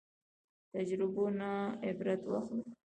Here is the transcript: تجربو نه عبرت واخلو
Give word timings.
تجربو 0.73 1.25
نه 1.39 1.51
عبرت 1.87 2.21
واخلو 2.27 2.63